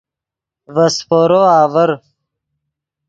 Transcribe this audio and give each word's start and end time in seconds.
ڤے 0.73 0.85
سیپورو 0.95 1.41
آڤر 1.59 1.89